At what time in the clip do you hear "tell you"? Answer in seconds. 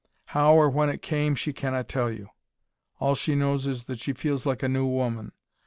1.87-2.29